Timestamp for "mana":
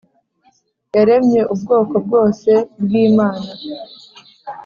3.17-3.51